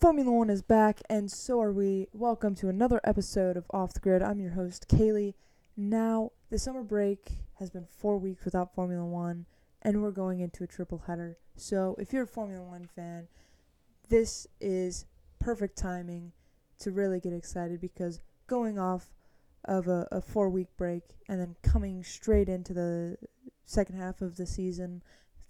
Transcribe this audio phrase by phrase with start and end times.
[0.00, 2.06] Formula One is back, and so are we.
[2.12, 4.22] Welcome to another episode of Off the Grid.
[4.22, 5.34] I'm your host, Kaylee.
[5.76, 9.46] Now, the summer break has been four weeks without Formula One,
[9.82, 11.36] and we're going into a triple header.
[11.56, 13.26] So, if you're a Formula One fan,
[14.08, 15.04] this is
[15.40, 16.30] perfect timing
[16.78, 19.08] to really get excited because going off
[19.64, 23.18] of a, a four week break and then coming straight into the
[23.66, 25.02] second half of the season,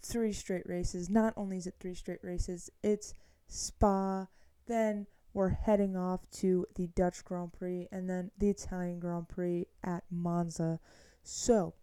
[0.02, 1.10] three straight races.
[1.10, 3.12] Not only is it three straight races, it's
[3.46, 4.26] Spa,
[4.68, 9.66] then we're heading off to the Dutch Grand Prix and then the Italian Grand Prix
[9.82, 10.80] at Monza.
[11.22, 11.74] So,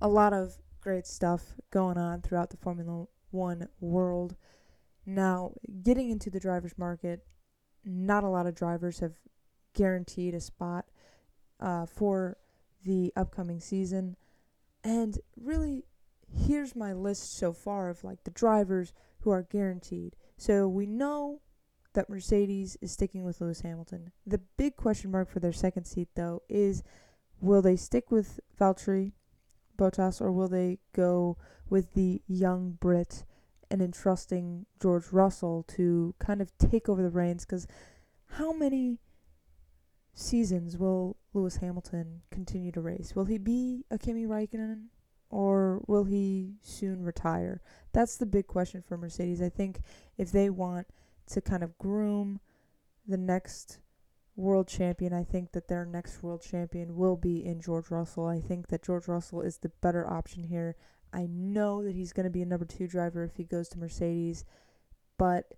[0.00, 4.36] a lot of great stuff going on throughout the Formula One world.
[5.04, 5.52] Now,
[5.82, 7.24] getting into the driver's market,
[7.84, 9.14] not a lot of drivers have
[9.74, 10.86] guaranteed a spot
[11.60, 12.36] uh, for
[12.84, 14.16] the upcoming season.
[14.84, 15.84] And really,
[16.46, 20.16] here's my list so far of like the drivers who are guaranteed.
[20.36, 21.40] So we know
[21.94, 24.12] that Mercedes is sticking with Lewis Hamilton.
[24.26, 26.82] The big question mark for their second seat, though, is
[27.40, 29.12] will they stick with Valtteri
[29.76, 31.36] Bottas or will they go
[31.70, 33.24] with the young Brit
[33.70, 37.44] and entrusting George Russell to kind of take over the reins?
[37.44, 37.66] Because
[38.32, 38.98] how many
[40.14, 43.14] seasons will Lewis Hamilton continue to race?
[43.14, 44.86] Will he be a Kimi Raikkonen
[45.30, 47.60] or will he soon retire?
[47.92, 49.40] That's the big question for Mercedes.
[49.40, 49.80] I think
[50.16, 50.88] if they want
[51.28, 52.40] to kind of groom
[53.06, 53.78] the next
[54.36, 58.26] world champion, I think that their next world champion will be in George Russell.
[58.26, 60.76] I think that George Russell is the better option here.
[61.12, 63.78] I know that he's going to be a number two driver if he goes to
[63.78, 64.44] Mercedes,
[65.18, 65.54] but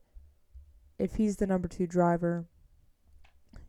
[0.98, 2.46] if he's the number two driver,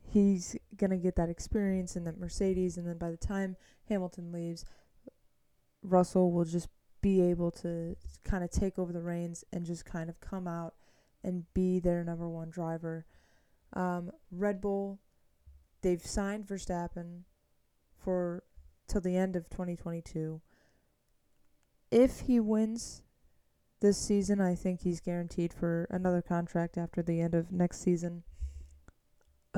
[0.02, 3.56] he's going to get that experience in the Mercedes, and then by the time
[3.88, 4.64] Hamilton leaves,
[5.82, 6.68] Russell will just
[7.00, 10.74] be able to kind of take over the reins and just kind of come out
[11.24, 13.06] and be their number one driver.
[13.72, 14.98] Um, Red Bull,
[15.82, 17.22] they've signed Verstappen
[17.96, 18.42] for
[18.88, 20.40] till the end of 2022.
[21.90, 23.02] If he wins
[23.80, 28.22] this season, I think he's guaranteed for another contract after the end of next season.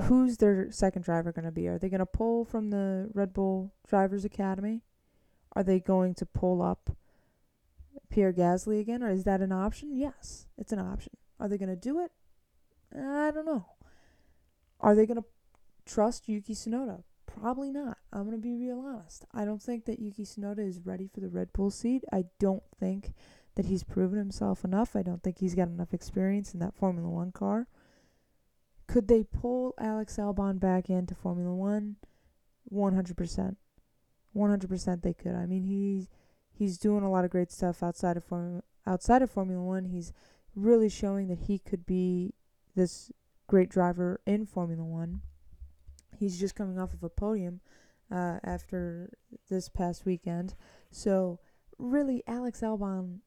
[0.04, 1.68] Who's their second driver going to be?
[1.68, 4.82] Are they going to pull from the Red Bull Drivers Academy?
[5.54, 6.90] Are they going to pull up
[8.10, 9.96] Pierre Gasly again, or is that an option?
[9.96, 11.12] Yes, it's an option.
[11.38, 12.12] Are they going to do it?
[12.94, 13.66] I don't know.
[14.80, 15.24] Are they going to
[15.86, 17.02] trust Yuki Tsunoda?
[17.26, 17.98] Probably not.
[18.12, 19.24] I'm going to be real honest.
[19.32, 22.04] I don't think that Yuki Tsunoda is ready for the Red Bull seat.
[22.12, 23.12] I don't think
[23.56, 24.94] that he's proven himself enough.
[24.94, 27.66] I don't think he's got enough experience in that Formula One car.
[28.86, 31.96] Could they pull Alex Albon back into Formula One?
[32.72, 33.56] 100%.
[34.36, 35.34] 100% they could.
[35.34, 36.08] I mean, he's
[36.52, 39.84] he's doing a lot of great stuff outside of Form outside of Formula 1.
[39.86, 40.12] He's
[40.54, 42.34] really showing that he could be
[42.74, 43.10] this
[43.46, 45.20] great driver in Formula 1.
[46.18, 47.60] He's just coming off of a podium
[48.10, 49.10] uh, after
[49.50, 50.54] this past weekend.
[50.90, 51.40] So,
[51.78, 53.18] really Alex Albon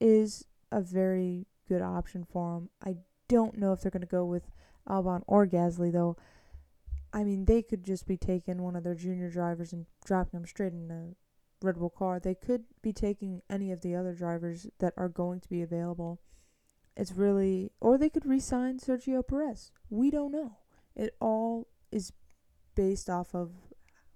[0.00, 2.70] is a very good option for him.
[2.84, 2.96] I
[3.28, 4.50] don't know if they're going to go with
[4.88, 6.16] Albon or Gasly though.
[7.12, 10.46] I mean, they could just be taking one of their junior drivers and dropping them
[10.46, 11.14] straight in a
[11.62, 12.20] Red Bull car.
[12.20, 16.20] They could be taking any of the other drivers that are going to be available.
[16.96, 19.70] It's really, or they could re-sign Sergio Perez.
[19.90, 20.58] We don't know.
[20.96, 22.12] It all is
[22.74, 23.52] based off of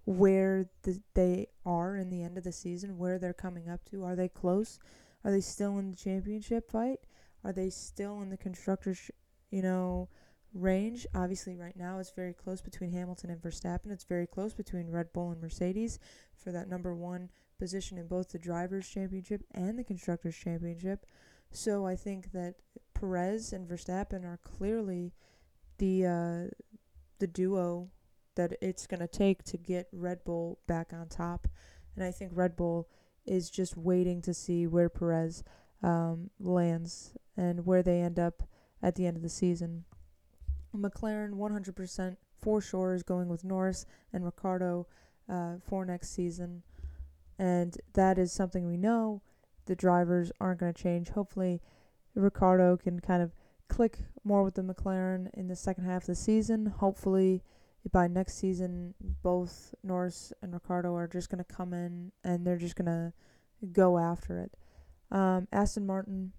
[0.05, 4.05] where the, they are in the end of the season, where they're coming up to.
[4.05, 4.79] Are they close?
[5.25, 6.99] Are they still in the championship fight?
[7.45, 9.11] Are they still in the constructors,
[9.51, 10.09] you know,
[10.55, 11.07] range.
[11.15, 13.91] Obviously, right now it's very close between Hamilton and Verstappen.
[13.91, 15.99] It's very close between Red Bull and Mercedes
[16.37, 21.07] for that number one position in both the Drivers' Championship and the Constructors' Championship.
[21.51, 22.57] So I think that
[22.95, 25.13] Perez and Verstappen are clearly
[25.79, 26.55] the uh,
[27.19, 27.91] the duo
[28.35, 31.47] that it's going to take to get Red Bull back on top.
[31.95, 32.89] And I think Red Bull
[33.27, 35.45] is just waiting to see where Perez
[35.83, 38.43] um, lands and where they end up
[38.83, 39.85] at the end of the season.
[40.77, 44.87] McLaren 100% for sure is going with Norris and Ricciardo
[45.29, 46.63] uh, for next season.
[47.39, 49.23] And that is something we know
[49.67, 51.11] the drivers aren't going to change.
[51.11, 51.61] Hopefully,
[52.15, 53.33] Ricciardo can kind of
[53.69, 56.67] click more with the McLaren in the second half of the season.
[56.67, 57.43] Hopefully,
[57.91, 62.57] by next season, both Norris and Ricciardo are just going to come in and they're
[62.57, 63.13] just going to
[63.73, 64.53] go after it.
[65.11, 66.33] Um, Aston Martin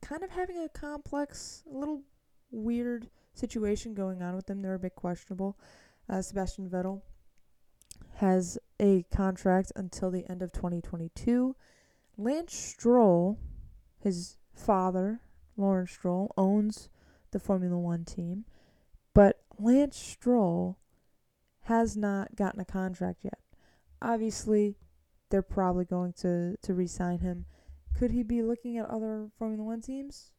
[0.00, 2.02] kind of having a complex, a little
[2.50, 4.62] weird situation going on with them.
[4.62, 5.58] They're a bit questionable.
[6.08, 7.02] Uh, Sebastian Vettel
[8.16, 11.56] has a contract until the end of 2022.
[12.16, 13.38] Lance Stroll,
[13.98, 15.20] his father,
[15.56, 16.88] Lawrence Stroll, owns
[17.30, 18.44] the Formula One team,
[19.14, 20.78] but Lance Stroll
[21.62, 23.38] has not gotten a contract yet.
[24.00, 24.76] Obviously,
[25.30, 27.46] they're probably going to, to re sign him.
[27.96, 30.32] Could he be looking at other Formula One teams?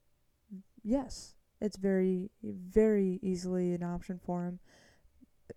[0.84, 1.36] Yes.
[1.64, 4.60] It's very, very easily an option for him.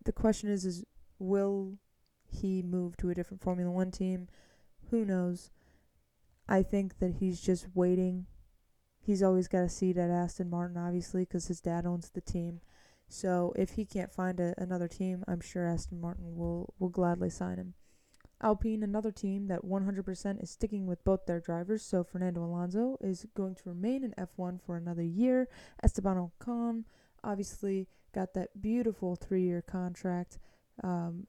[0.04, 0.84] The question is, is
[1.18, 1.78] will
[2.28, 4.28] he move to a different Formula One team?
[4.92, 5.50] Who knows?
[6.48, 8.26] I think that he's just waiting.
[9.00, 12.60] He's always got a seat at Aston Martin, obviously, because his dad owns the team.
[13.08, 17.30] So if he can't find a, another team, I'm sure Aston Martin will, will gladly
[17.30, 17.74] sign him.
[18.42, 21.82] Alpine, another team that 100% is sticking with both their drivers.
[21.82, 25.48] So Fernando Alonso is going to remain in F1 for another year.
[25.82, 26.84] Esteban Ocon
[27.24, 30.38] obviously got that beautiful three year contract
[30.84, 31.26] um,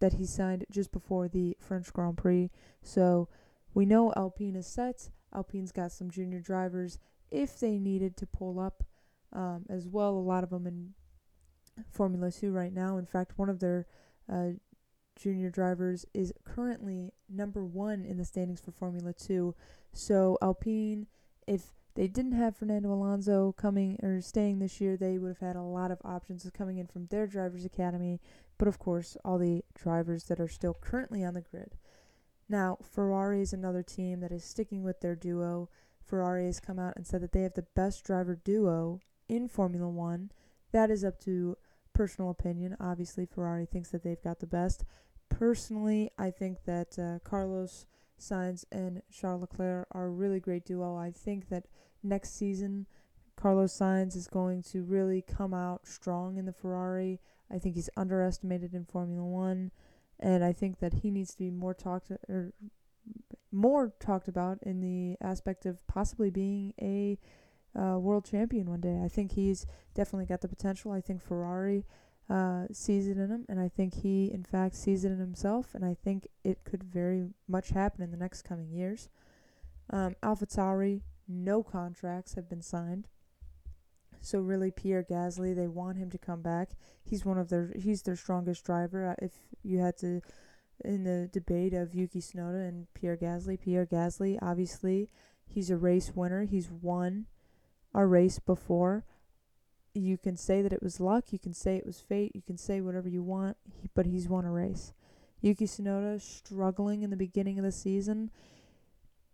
[0.00, 2.50] that he signed just before the French Grand Prix.
[2.82, 3.28] So
[3.74, 5.10] we know Alpine is set.
[5.34, 6.98] Alpine's got some junior drivers
[7.30, 8.82] if they needed to pull up
[9.32, 10.10] um, as well.
[10.10, 10.94] A lot of them in
[11.90, 12.96] Formula 2 right now.
[12.96, 13.86] In fact, one of their
[14.32, 14.50] uh,
[15.16, 19.54] junior drivers is currently number one in the standings for Formula 2.
[19.92, 21.06] So Alpine,
[21.46, 25.56] if they didn't have Fernando Alonso coming or staying this year, they would have had
[25.56, 28.20] a lot of options coming in from their drivers' academy.
[28.58, 31.76] But of course, all the drivers that are still currently on the grid.
[32.48, 35.68] Now, Ferrari is another team that is sticking with their duo.
[36.04, 39.88] Ferrari has come out and said that they have the best driver duo in Formula
[39.88, 40.30] One.
[40.72, 41.56] That is up to
[41.94, 42.76] personal opinion.
[42.80, 44.84] Obviously, Ferrari thinks that they've got the best.
[45.30, 47.86] Personally, I think that uh, Carlos
[48.20, 50.96] Sainz and Charles Leclerc are a really great duo.
[50.96, 51.64] I think that
[52.02, 52.86] next season,
[53.36, 57.20] Carlos Sainz is going to really come out strong in the Ferrari.
[57.50, 59.70] I think he's underestimated in Formula One,
[60.20, 62.52] and I think that he needs to be more talked or
[63.52, 67.18] more talked about in the aspect of possibly being a
[67.78, 69.00] uh, world champion one day.
[69.04, 70.92] I think he's definitely got the potential.
[70.92, 71.84] I think Ferrari
[72.30, 75.74] uh, sees it in him, and I think he, in fact, sees it in himself,
[75.74, 79.08] and I think it could very much happen in the next coming years.
[79.90, 83.08] Um, AlphaTauri, no contracts have been signed.
[84.20, 86.70] So really, Pierre Gasly, they want him to come back.
[87.04, 89.06] He's one of their, he's their strongest driver.
[89.06, 89.32] Uh, if
[89.62, 90.22] you had to,
[90.82, 95.10] in the debate of Yuki Tsunoda and Pierre Gasly, Pierre Gasly, obviously,
[95.46, 96.44] he's a race winner.
[96.44, 97.26] He's won
[97.94, 99.04] a race before.
[99.94, 102.58] You can say that it was luck, you can say it was fate, you can
[102.58, 103.56] say whatever you want,
[103.94, 104.92] but he's won a race.
[105.40, 108.30] Yuki Tsunoda struggling in the beginning of the season,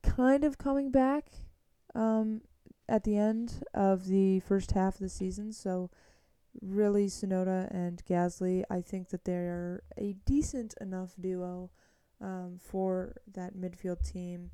[0.02, 1.30] kind of coming back
[1.94, 2.42] um,
[2.88, 5.52] at the end of the first half of the season.
[5.52, 5.88] So,
[6.60, 11.70] really, Tsunoda and Gasly, I think that they're a decent enough duo
[12.20, 14.50] um, for that midfield team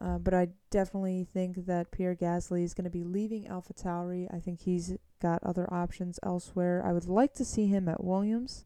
[0.00, 4.32] uh, but I definitely think that Pierre Gasly is going to be leaving AlphaTauri.
[4.32, 6.82] I think he's got other options elsewhere.
[6.84, 8.64] I would like to see him at Williams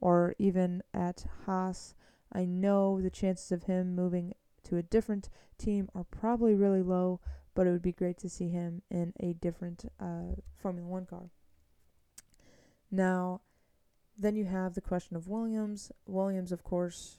[0.00, 1.94] or even at Haas.
[2.32, 4.34] I know the chances of him moving
[4.64, 5.28] to a different
[5.58, 7.20] team are probably really low,
[7.54, 11.30] but it would be great to see him in a different uh, Formula One car.
[12.90, 13.42] Now,
[14.18, 15.92] then you have the question of Williams.
[16.06, 17.18] Williams, of course,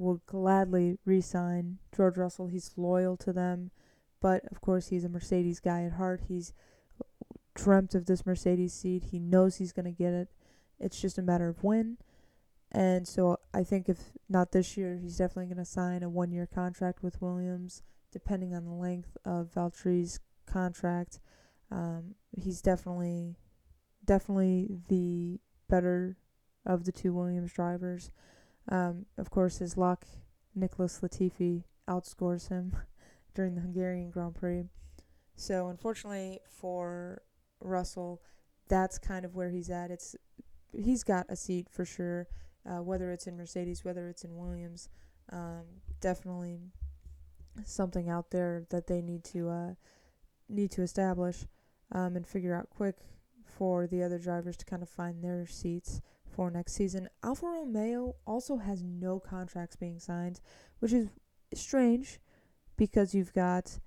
[0.00, 2.46] will gladly re-sign George Russell.
[2.46, 3.70] He's loyal to them,
[4.20, 6.22] but of course he's a Mercedes guy at heart.
[6.26, 6.54] He's
[7.54, 9.04] dreamt of this Mercedes seat.
[9.10, 10.28] He knows he's going to get it.
[10.78, 11.98] It's just a matter of when.
[12.72, 16.48] And so I think if not this year, he's definitely going to sign a one-year
[16.52, 21.20] contract with Williams, depending on the length of Valtteri's contract.
[21.70, 23.36] Um, he's definitely,
[24.04, 26.16] definitely the better
[26.64, 28.10] of the two Williams drivers.
[28.68, 30.06] Um, of course, his luck,
[30.54, 32.76] Nicholas Latifi outscores him
[33.34, 34.64] during the Hungarian Grand Prix.
[35.36, 37.22] So, unfortunately for
[37.60, 38.22] Russell,
[38.68, 39.90] that's kind of where he's at.
[39.90, 40.14] It's
[40.72, 42.28] he's got a seat for sure,
[42.66, 44.88] uh, whether it's in Mercedes, whether it's in Williams.
[45.32, 45.64] Um,
[46.00, 46.58] definitely
[47.64, 49.74] something out there that they need to uh,
[50.48, 51.46] need to establish
[51.92, 52.96] um, and figure out quick
[53.44, 56.00] for the other drivers to kind of find their seats
[56.40, 57.06] for next season.
[57.22, 60.40] Alfa Romeo also has no contracts being signed,
[60.78, 61.10] which is
[61.52, 62.18] strange
[62.78, 63.78] because you've got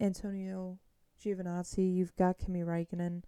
[0.00, 0.80] Antonio
[1.24, 3.22] Giovinazzi, you've got Kimi Raikkonen.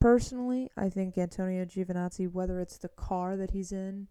[0.00, 4.08] Personally, I think Antonio Giovinazzi, whether it's the car that he's in,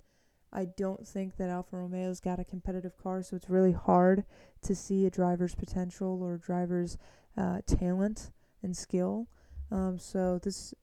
[0.53, 4.25] I don't think that Alfa Romeo's got a competitive car, so it's really hard
[4.61, 6.99] to see a driver's potential or a driver's
[7.35, 8.29] uh, talent
[8.61, 9.27] and skill.
[9.71, 10.75] Um, so this,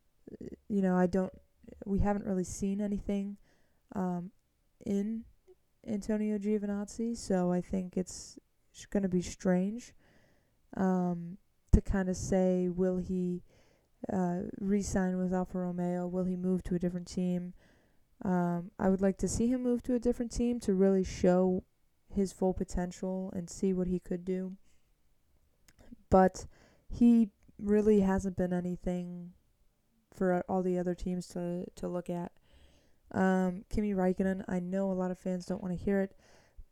[0.68, 1.32] you know, I don't
[1.88, 3.38] we haven't really seen anything
[3.96, 4.30] um,
[4.84, 5.24] in
[5.86, 8.38] Antonio Giovinazzi, so I think it's
[8.90, 9.94] going to be strange
[10.76, 11.38] um,
[11.72, 13.42] to kind of say, will he
[14.12, 16.06] uh, re-sign with Alfa Romeo?
[16.06, 17.54] Will he move to a different team?
[18.22, 21.64] Um, I would like to see him move to a different team to really show
[22.14, 24.52] his full potential and see what he could do.
[26.10, 26.46] But
[26.88, 29.32] he really hasn't been anything
[30.18, 32.32] for all the other teams to to look at.
[33.12, 36.14] Um, Kimi Raikkonen, I know a lot of fans don't want to hear it,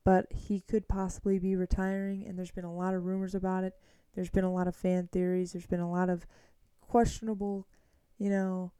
[0.04, 3.74] but he could possibly be retiring, and there's been a lot of rumors about it.
[4.14, 5.52] There's been a lot of fan theories.
[5.52, 6.26] There's been a lot of
[6.80, 7.66] questionable,
[8.18, 8.72] you know,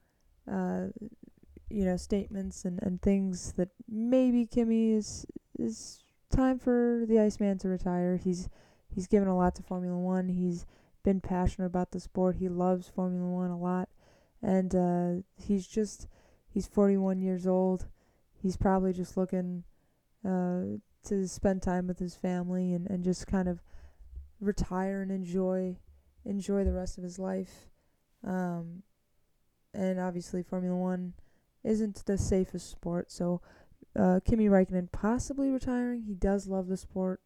[0.51, 0.87] uh,
[1.69, 5.27] you know, statements and, and things that maybe Kimi is
[5.59, 8.17] is time for the Iceman to retire.
[8.17, 8.49] He's
[8.95, 10.29] he's given a lot to Formula One.
[10.29, 10.67] He's
[11.03, 12.37] been passionate about the sport.
[12.37, 13.89] He loves Formula One a lot,
[14.47, 16.07] and uh, he's just
[16.49, 17.89] he's 41 years old.
[18.41, 19.65] He's probably just looking
[20.25, 23.61] uh, to spend time with his family and, and just kind of
[24.41, 25.77] retire and enjoy
[26.25, 27.69] enjoy the rest of his life.
[28.25, 28.85] Um,
[29.75, 31.15] and obviously, Formula One
[31.65, 33.41] isn't the safest sport, so
[33.99, 36.03] uh, Kimi Raikkonen possibly retiring.
[36.03, 37.21] He does love the sport,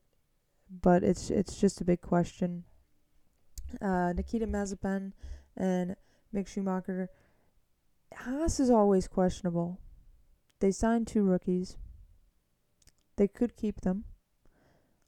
[0.71, 2.65] but it's it's just a big question.
[3.83, 5.13] Uh, Nikita Mazepin
[5.55, 5.97] and
[6.35, 7.11] Mick Schumacher.
[8.15, 9.79] Haas is always questionable.
[10.61, 11.77] They signed two rookies.
[13.17, 14.05] They could keep them,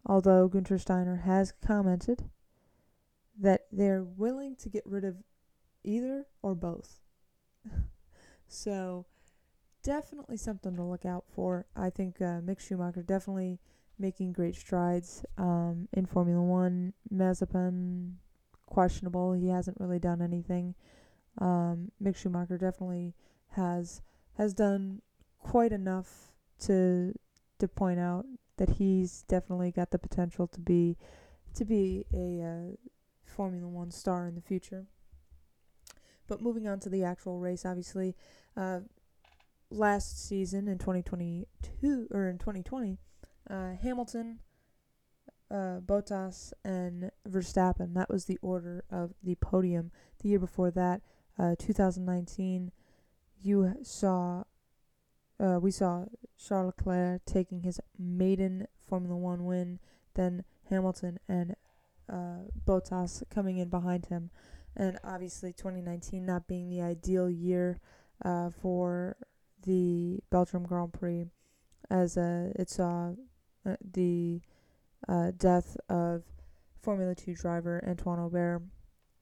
[0.04, 2.30] although Guenther Steiner has commented
[3.38, 5.16] that they're willing to get rid of
[5.84, 7.00] either or both.
[8.48, 9.06] so,
[9.82, 11.66] definitely something to look out for.
[11.74, 13.58] I think uh, Mick Schumacher definitely
[13.98, 16.92] making great strides um, in Formula One.
[17.12, 18.14] Mazepin,
[18.66, 19.32] questionable.
[19.32, 20.74] He hasn't really done anything.
[21.38, 23.14] Um, Mick Schumacher definitely
[23.50, 24.02] has
[24.38, 25.00] has done
[25.38, 27.14] quite enough to
[27.58, 30.96] to point out that he's definitely got the potential to be
[31.54, 32.76] to be a uh,
[33.24, 34.86] Formula One star in the future.
[36.28, 38.14] But moving on to the actual race, obviously,
[38.56, 38.80] uh,
[39.70, 42.98] last season in 2022 or in 2020,
[43.50, 44.38] uh, Hamilton,
[45.50, 47.94] uh, Bottas, and Verstappen.
[47.94, 49.90] That was the order of the podium.
[50.22, 51.02] The year before that,
[51.38, 52.72] uh, 2019,
[53.42, 54.44] you saw.
[55.40, 56.04] Uh, we saw
[56.38, 59.80] Charles Leclerc taking his maiden Formula One win,
[60.14, 61.56] then Hamilton and
[62.08, 64.30] uh, Bottas coming in behind him,
[64.76, 67.80] and obviously 2019 not being the ideal year
[68.24, 69.16] uh, for
[69.64, 71.26] the Belgium Grand Prix,
[71.90, 73.12] as uh, it saw
[73.66, 74.40] uh, the
[75.08, 76.22] uh, death of
[76.80, 78.62] Formula 2 driver Anthoine Hubert.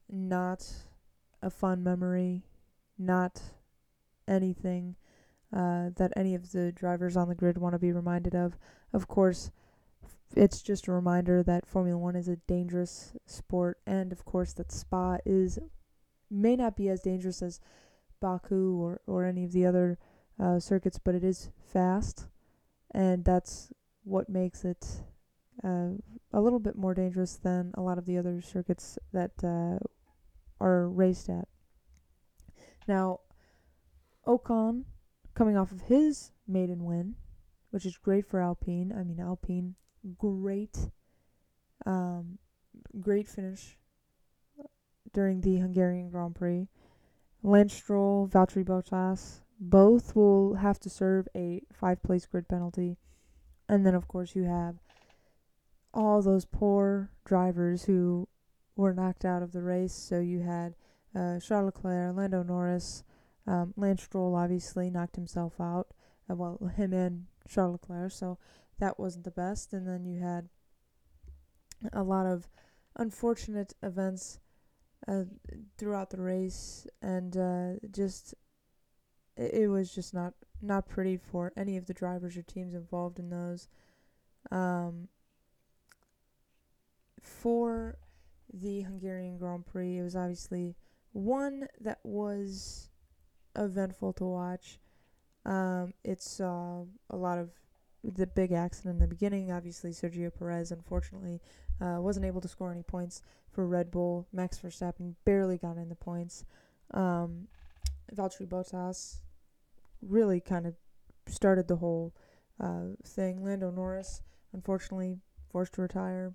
[0.09, 0.67] Not
[1.43, 2.45] a fun memory,
[2.99, 3.43] not
[4.29, 4.97] anything
[5.53, 8.57] uh, that any of the drivers on the grid want to be reminded of.
[8.93, 9.51] Of course,
[10.37, 14.71] it's just a reminder that Formula One is a dangerous sport, and of course that
[14.71, 15.59] Spa is
[16.31, 17.61] may not be as dangerous as
[18.21, 19.99] Baku or or any of the other
[20.39, 22.29] uh, circuits, but it is fast,
[22.93, 23.73] and that's
[24.05, 24.87] what makes it
[25.65, 25.91] uh,
[26.33, 29.85] a little bit more dangerous than a lot of the other circuits that uh,
[30.61, 31.49] are raced at.
[32.87, 33.21] Now,
[34.27, 34.85] Ocon,
[35.35, 37.15] coming off of his maiden win,
[37.71, 38.93] which is great for Alpine.
[38.97, 39.75] I mean, Alpine,
[40.19, 40.77] great,
[41.87, 42.39] um,
[43.01, 43.79] great finish
[45.13, 46.69] during the Hungarian Grand Prix.
[47.43, 52.99] Lance Stroll, Valtteri Bottas, both will have to serve a five place grid penalty.
[53.69, 54.77] And then, of course, you have
[55.95, 58.29] all those poor drivers who
[58.81, 59.93] were knocked out of the race.
[59.93, 60.75] So you had
[61.15, 63.05] uh, Charles Leclerc, Lando Norris,
[63.47, 65.89] um, Lance Stroll obviously knocked himself out.
[66.31, 68.13] Uh, well, him and Charles Leclerc.
[68.13, 68.39] So
[68.79, 69.73] that wasn't the best.
[69.73, 70.49] And then you had
[71.93, 72.49] a lot of
[72.97, 74.39] unfortunate events
[75.09, 75.25] uh,
[75.79, 78.35] throughout the race, and uh, just
[79.37, 83.19] it, it was just not not pretty for any of the drivers or teams involved
[83.19, 83.69] in those.
[84.51, 85.09] Um,
[87.23, 87.97] for
[88.53, 90.77] the Hungarian Grand Prix, it was obviously
[91.13, 92.89] one that was
[93.57, 94.79] eventful to watch.
[95.45, 97.51] Um, it saw a lot of
[98.03, 99.53] the big accident in the beginning.
[99.53, 101.41] Obviously, Sergio Perez unfortunately
[101.81, 104.27] uh, wasn't able to score any points for Red Bull.
[104.33, 106.45] Max Verstappen barely got in the points.
[106.93, 107.49] Um,
[108.15, 109.19] Valtteri Bottas
[110.03, 110.75] really kind of
[111.27, 112.15] started the whole
[112.61, 113.45] uh, thing.
[113.45, 115.19] Lando Norris, unfortunately,
[115.51, 116.35] forced to retire.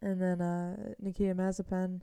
[0.00, 2.00] And then uh, Nikita Mazepin,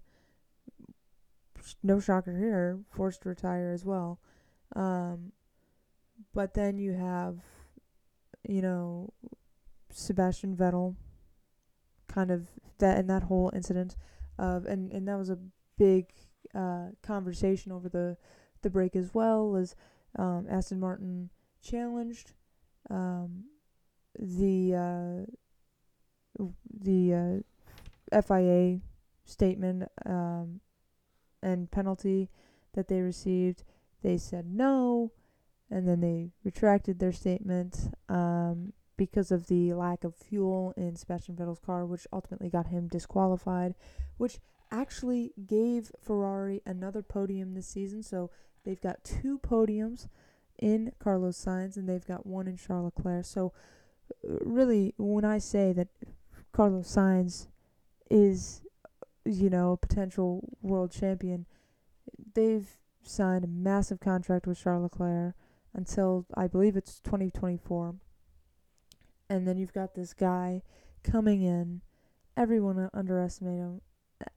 [1.84, 4.20] no shocker here, forced to retire as well.
[4.76, 5.32] Um,
[6.34, 7.40] but then you have,
[8.48, 9.14] you know,
[9.90, 10.96] Sebastian Vettel,
[12.08, 12.48] kind of
[12.80, 13.96] that in that whole incident.
[14.38, 15.38] of and and that was a
[15.78, 16.06] big
[16.54, 18.18] uh, conversation over the
[18.62, 19.76] the break as well as
[20.18, 21.30] um, Aston Martin
[21.62, 22.34] challenged
[22.90, 23.46] um,
[24.18, 26.46] the uh,
[26.84, 27.40] the uh,
[28.12, 28.80] FIA
[29.26, 30.60] statement um,
[31.42, 32.30] and penalty
[32.74, 33.64] that they received.
[34.02, 35.12] They said no,
[35.70, 41.36] and then they retracted their statement um, because of the lack of fuel in Sebastian
[41.36, 43.76] Vettel's car, which ultimately got him disqualified,
[44.18, 44.40] which
[44.72, 48.04] actually gave Ferrari another podium this season.
[48.04, 48.30] So
[48.64, 50.08] they've got two podiums
[50.58, 53.26] in Carlos Sainz, and they've got one in Charles Leclerc.
[53.26, 53.54] So,
[54.28, 55.88] uh, really, when I say that
[56.52, 57.48] Carlos Sainz
[58.10, 58.62] is,
[59.26, 61.46] you know, a potential world champion,
[62.34, 62.68] they've
[63.04, 65.36] signed a massive contract with Charles Leclerc
[65.74, 67.96] until I believe it's 2024.
[69.30, 70.64] And then you've got this guy
[71.04, 71.82] coming in.
[72.36, 73.82] Everyone underestimate him.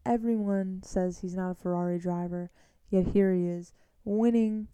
[0.05, 2.51] Everyone says he's not a Ferrari driver.
[2.91, 3.73] Yet here he is
[4.05, 4.69] winning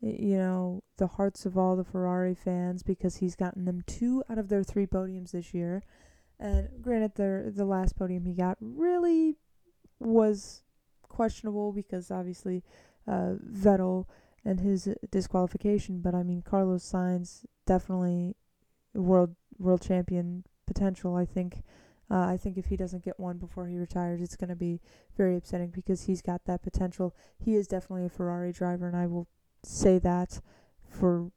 [0.00, 4.38] you know, the hearts of all the Ferrari fans because he's gotten them two out
[4.38, 5.82] of their three podiums this year.
[6.40, 9.36] And granted, the the last podium he got really
[9.98, 10.62] was
[11.02, 12.64] questionable because obviously
[13.06, 14.06] uh, Vettel
[14.44, 16.00] and his disqualification.
[16.00, 18.36] But I mean, Carlos Sainz definitely
[18.94, 21.14] world world champion potential.
[21.14, 21.62] I think.
[22.12, 24.80] Uh, I think if he doesn't get one before he retires, it's going to be
[25.16, 27.14] very upsetting because he's got that potential.
[27.38, 29.28] He is definitely a Ferrari driver, and I will
[29.62, 30.40] say that
[30.88, 31.30] for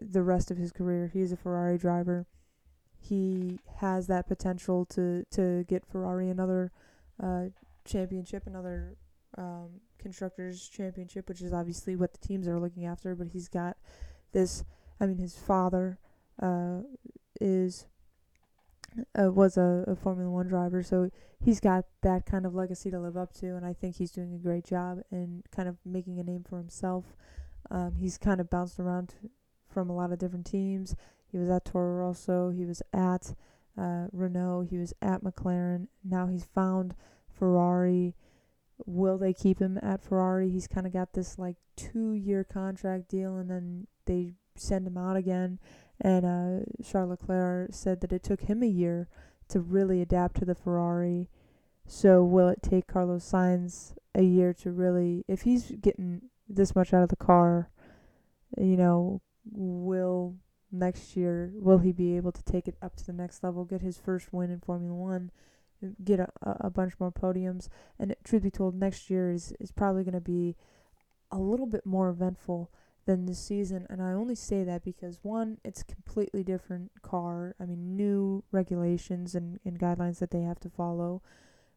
[0.00, 1.10] the rest of his career.
[1.12, 2.26] He is a Ferrari driver.
[3.08, 6.72] He has that potential to, to get Ferrari another
[7.22, 7.46] uh,
[7.84, 8.96] championship, another
[9.38, 13.14] um, constructors championship, which is obviously what the teams are looking after.
[13.14, 13.76] But he's got
[14.32, 14.64] this.
[15.00, 15.98] I mean, his father
[16.42, 16.80] uh,
[17.40, 17.86] is
[19.18, 22.98] uh, was a, a Formula One driver, so he's got that kind of legacy to
[22.98, 26.18] live up to, and I think he's doing a great job in kind of making
[26.18, 27.04] a name for himself.
[27.70, 29.14] Um, he's kind of bounced around
[29.68, 30.94] from a lot of different teams.
[31.36, 33.34] He was at Toro Rosso, he was at
[33.76, 35.88] uh, Renault, he was at McLaren.
[36.02, 36.94] Now he's found
[37.30, 38.14] Ferrari.
[38.86, 40.48] Will they keep him at Ferrari?
[40.48, 44.96] He's kind of got this like two year contract deal, and then they send him
[44.96, 45.58] out again.
[46.00, 49.10] And uh, Charles Leclerc said that it took him a year
[49.50, 51.28] to really adapt to the Ferrari.
[51.86, 56.94] So will it take Carlos Sainz a year to really, if he's getting this much
[56.94, 57.68] out of the car,
[58.56, 59.20] you know,
[59.52, 60.36] will
[60.72, 63.82] next year will he be able to take it up to the next level, get
[63.82, 65.30] his first win in Formula One,
[66.02, 70.04] get a, a bunch more podiums, and truth be told, next year is is probably
[70.04, 70.56] going to be
[71.30, 72.70] a little bit more eventful
[73.06, 73.86] than this season.
[73.88, 77.54] And I only say that because one, it's completely different car.
[77.60, 81.22] I mean, new regulations and, and guidelines that they have to follow.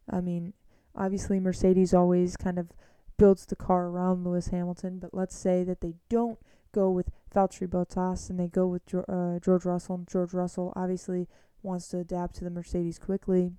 [0.10, 0.54] I mean,
[0.96, 2.72] obviously Mercedes always kind of
[3.18, 6.40] builds the car around Lewis Hamilton, but let's say that they don't
[6.72, 10.06] go with Valtteri Bottas and they go with uh, George Russell.
[10.10, 11.28] George Russell obviously
[11.62, 13.52] wants to adapt to the Mercedes quickly.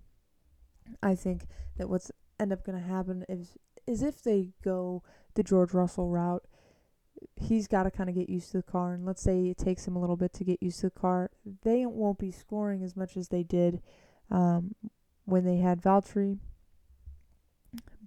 [1.03, 3.57] I think that what's end up going to happen is
[3.87, 5.03] is if they go
[5.35, 6.45] the George Russell route,
[7.37, 8.95] he's got to kind of get used to the car.
[8.95, 11.31] And let's say it takes him a little bit to get used to the car,
[11.63, 13.81] they won't be scoring as much as they did
[14.31, 14.75] um,
[15.25, 16.39] when they had Valtteri.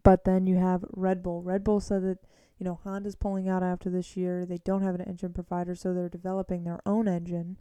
[0.03, 1.41] But then you have Red Bull.
[1.41, 2.19] Red Bull said that
[2.63, 4.45] you know Honda's pulling out after this year.
[4.45, 7.57] They don't have an engine provider, so they're developing their own engine,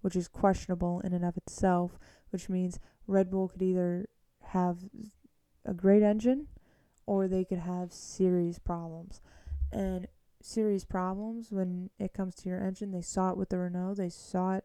[0.00, 1.98] which is questionable in and of itself.
[2.30, 4.08] Which means Red Bull could either
[4.52, 4.78] have
[5.66, 6.46] a great engine,
[7.04, 9.20] or they could have serious problems.
[9.70, 10.08] And
[10.40, 12.92] serious problems when it comes to your engine.
[12.92, 13.96] They saw it with the Renault.
[13.96, 14.64] They saw it,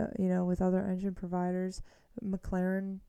[0.00, 1.82] uh, you know, with other engine providers.
[2.24, 3.00] McLaren,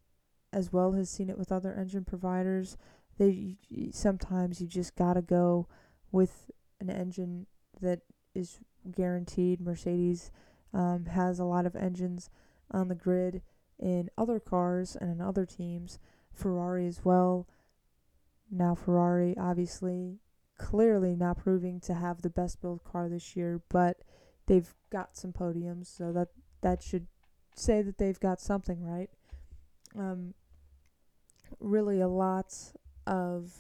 [0.52, 2.76] as well, has seen it with other engine providers.
[3.20, 3.58] They
[3.92, 5.68] sometimes you just gotta go
[6.12, 7.48] with an engine
[7.82, 8.02] that
[8.34, 8.60] is
[8.96, 9.60] guaranteed.
[9.60, 10.32] Mercedes
[10.74, 12.30] um, has a lot of engines
[12.72, 13.42] on the grid
[13.80, 16.00] in other cars and in other teams.
[16.34, 17.48] Ferrari as well.
[18.52, 20.20] Now Ferrari obviously
[20.58, 24.02] clearly not proving to have the best built car this year, but
[24.48, 26.30] they've got some podiums, so that
[26.62, 27.08] that should
[27.56, 29.10] say that they've got something right.
[29.98, 30.34] Um,
[31.60, 32.54] really, a lot
[33.06, 33.52] of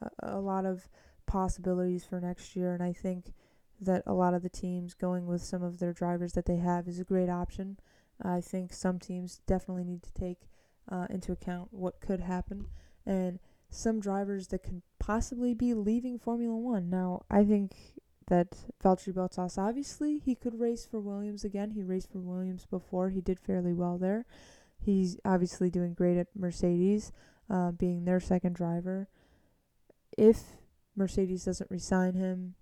[0.00, 0.88] a, a lot of
[1.30, 3.32] possibilities for next year, and I think
[3.80, 6.88] that a lot of the teams going with some of their drivers that they have
[6.88, 7.78] is a great option.
[8.20, 10.40] I think some teams definitely need to take
[10.94, 12.66] uh, into account what could happen,
[13.06, 13.38] and
[13.70, 16.90] some drivers that could possibly be leaving Formula One.
[16.90, 17.72] Now, I think
[18.26, 18.50] that
[18.82, 21.70] Valtteri Bottas, obviously, he could race for Williams again.
[21.70, 23.10] He raced for Williams before.
[23.10, 24.24] He did fairly well there.
[24.78, 27.12] He's obviously doing great at Mercedes.
[27.50, 29.08] uh, being their second driver.
[30.16, 30.56] If
[31.00, 32.54] Mercedes doesn't resign him,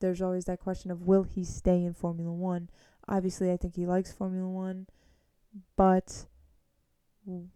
[0.00, 2.68] there's always that question of will he stay in Formula One?
[3.08, 4.88] Obviously, I think he likes Formula One,
[5.76, 6.26] but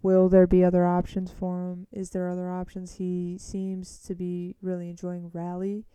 [0.01, 1.87] will there be other options for him?
[1.90, 2.94] Is there other options?
[2.94, 5.87] He seems to be really enjoying rally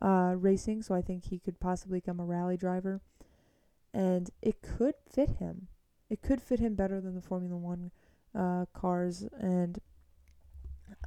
[0.00, 3.00] uh, racing, so I think he could possibly become a rally driver.
[3.92, 5.68] And it could fit him.
[6.08, 7.90] It could fit him better than the Formula One
[8.34, 9.26] uh, cars.
[9.40, 9.80] And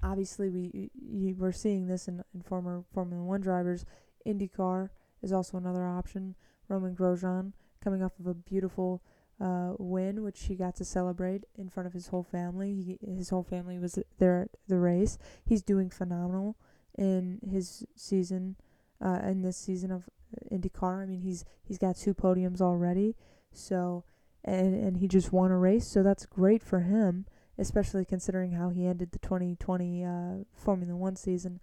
[0.04, 3.86] obviously, we you, we're seeing this in, in former Formula One drivers.
[4.26, 4.90] IndyCar
[5.22, 6.36] is also another option.
[6.68, 9.02] Romain Grosjean coming off of a beautiful
[9.42, 12.98] uh, win, which he got to celebrate in front of his whole family.
[13.02, 15.18] He, his whole family was there at the race.
[15.46, 16.58] He's doing phenomenal
[16.98, 18.58] in his season,
[19.04, 20.10] uh, in this season of
[20.52, 21.04] IndyCar.
[21.04, 23.16] I mean, he's he's got two podiums already.
[23.52, 24.04] So,
[24.44, 27.26] and and he just won a race, so that's great for him,
[27.60, 30.10] especially considering how he ended the 2020 uh,
[30.54, 31.60] Formula One season.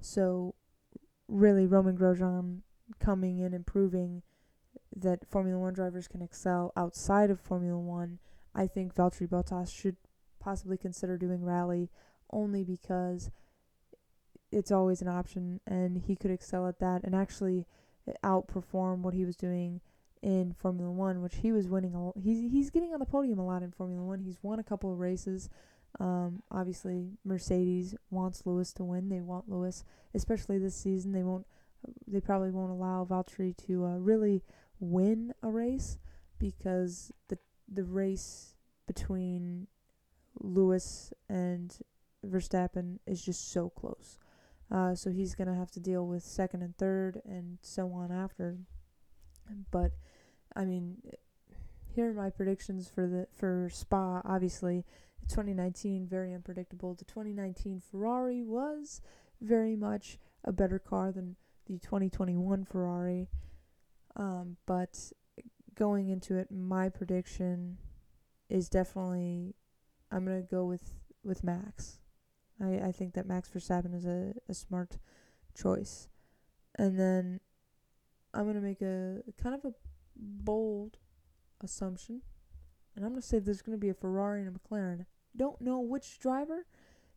[0.00, 0.54] So,
[1.28, 2.60] really, Romain Grosjean
[3.00, 4.22] coming in and proving
[4.94, 8.18] that Formula One drivers can excel outside of Formula One,
[8.54, 9.96] I think Valtteri Bottas should
[10.40, 11.90] possibly consider doing rally
[12.32, 13.30] only because
[14.52, 17.66] it's always an option and he could excel at that and actually
[18.24, 19.80] outperform what he was doing
[20.22, 21.94] in Formula One, which he was winning.
[21.94, 24.20] A, he's he's getting on the podium a lot in Formula One.
[24.20, 25.48] He's won a couple of races.
[25.98, 29.08] Um, obviously, Mercedes wants Lewis to win.
[29.08, 31.12] They want Lewis, especially this season.
[31.12, 31.46] They won't.
[32.06, 34.42] They probably won't allow Valtteri to uh, really
[34.80, 35.98] win a race
[36.38, 37.38] because the
[37.72, 38.54] the race
[38.86, 39.66] between
[40.40, 41.76] Lewis and
[42.26, 44.18] Verstappen is just so close.
[44.70, 48.58] Uh, so he's gonna have to deal with second and third and so on after.
[49.70, 49.92] But
[50.54, 50.96] I mean,
[51.94, 54.22] here are my predictions for the for Spa.
[54.24, 54.84] Obviously,
[55.28, 56.94] 2019 very unpredictable.
[56.94, 59.00] The 2019 Ferrari was
[59.40, 63.28] very much a better car than the 2021 Ferrari.
[64.14, 65.12] Um, but
[65.74, 67.78] going into it, my prediction
[68.48, 69.54] is definitely
[70.10, 70.92] I'm gonna go with
[71.24, 71.98] with Max.
[72.60, 74.98] I, I think that Max Verstappen is a, a smart
[75.54, 76.08] choice.
[76.78, 77.40] And then
[78.36, 79.72] I'm gonna make a kind of a
[80.16, 80.98] bold
[81.62, 82.22] assumption.
[82.94, 85.06] And I'm gonna say there's gonna be a Ferrari and a McLaren.
[85.36, 86.66] Don't know which driver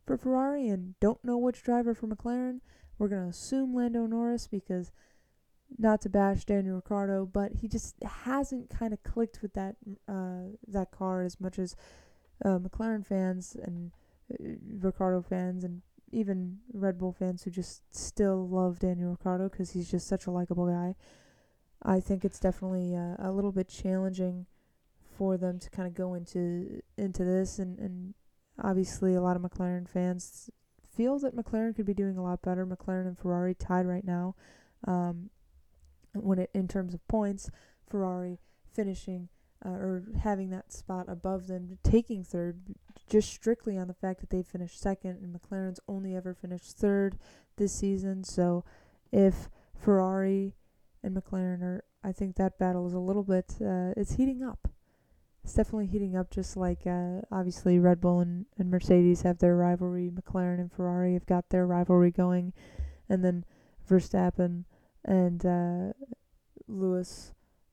[0.06, 2.60] for Ferrari and don't know which driver for McLaren.
[2.98, 4.92] We're gonna assume Lando Norris because
[5.78, 9.76] not to bash Daniel Ricciardo, but he just hasn't kind of clicked with that
[10.08, 11.76] uh, that car as much as
[12.44, 13.92] uh, McLaren fans and
[14.32, 19.70] uh, Ricciardo fans and even Red Bull fans who just still love Daniel Ricciardo because
[19.70, 20.94] he's just such a likable guy.
[21.82, 24.46] I think it's definitely uh, a little bit challenging
[25.16, 28.14] for them to kind of go into into this, and and
[28.62, 30.50] obviously a lot of McLaren fans
[30.94, 32.66] feel that McLaren could be doing a lot better.
[32.66, 34.34] McLaren and Ferrari tied right now.
[34.86, 35.30] Um,
[36.12, 37.50] when it in terms of points,
[37.88, 38.38] Ferrari
[38.72, 39.28] finishing
[39.64, 42.60] uh, or having that spot above them, taking third,
[43.10, 47.18] just strictly on the fact that they finished second, and McLaren's only ever finished third
[47.56, 48.24] this season.
[48.24, 48.64] So,
[49.12, 50.54] if Ferrari
[51.02, 54.68] and McLaren are, I think that battle is a little bit, uh, it's heating up.
[55.42, 59.56] It's definitely heating up, just like uh, obviously Red Bull and, and Mercedes have their
[59.56, 60.10] rivalry.
[60.10, 62.52] McLaren and Ferrari have got their rivalry going,
[63.08, 63.44] and then
[63.88, 64.64] Verstappen
[65.04, 65.92] and uh,
[66.68, 67.32] Lewis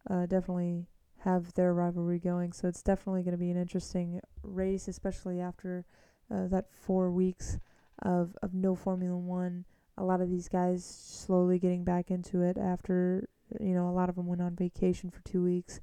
[0.09, 0.87] uh, definitely
[1.19, 2.53] have their rivalry going.
[2.53, 5.85] So it's definitely going to be an interesting race, especially after
[6.31, 7.59] uh, that four weeks
[8.01, 9.65] of, of no Formula One.
[9.97, 13.27] A lot of these guys slowly getting back into it after,
[13.59, 15.79] you know, a lot of them went on vacation for two weeks.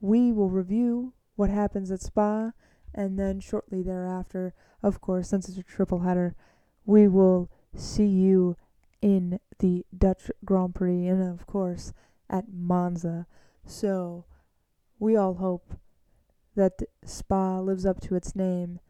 [0.00, 2.52] we will review what happens at Spa
[2.94, 6.36] and then shortly thereafter, of course, since it's a triple header,
[6.86, 8.56] we will see you
[9.04, 11.92] in the Dutch Grand Prix and, of course,
[12.30, 13.26] at Monza.
[13.66, 14.24] So,
[14.98, 15.74] we all hope
[16.56, 18.80] that Spa lives up to its name,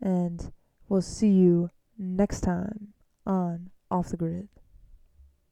[0.00, 0.52] and
[0.88, 2.92] we'll see you next time
[3.26, 4.48] on Off the Grid.